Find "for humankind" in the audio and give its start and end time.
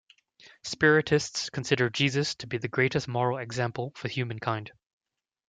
3.95-4.71